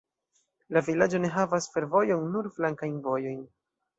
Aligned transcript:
La 0.77 0.81
vilaĝo 0.87 1.19
ne 1.25 1.29
havas 1.35 1.69
fervojon, 1.75 2.25
nur 2.37 2.51
flankajn 2.57 2.99
vojojn. 3.09 3.39